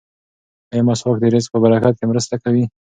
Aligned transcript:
ایا 0.73 0.83
مسواک 0.87 1.17
د 1.21 1.25
رزق 1.33 1.49
په 1.53 1.59
برکت 1.63 1.93
کې 1.99 2.05
مرسته 2.11 2.35
کوي؟ 2.43 2.63